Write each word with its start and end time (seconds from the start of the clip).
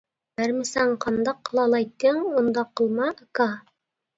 بەرمىسەڭ 0.39 0.95
قانداق 1.03 1.37
قىلالايتتىڭ؟ 1.49 2.17
ئۇنداق 2.41 2.73
قىلما 2.83 3.11
ئاكا! 3.13 3.49